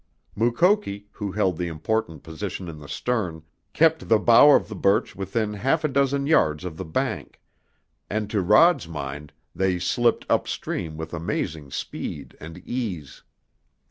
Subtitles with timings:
[0.35, 5.15] Mukoki, who held the important position in the stern, kept the bow of the birch
[5.15, 7.39] within half a dozen yards of the bank,
[8.09, 13.21] and to Rod's mind they slipped up stream with amazing speed and ease.